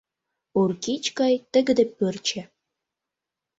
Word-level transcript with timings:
Ур 0.59 0.69
кӱч 0.83 1.03
гай 1.19 1.33
тыгыде 1.51 1.85
пырче. 1.95 2.41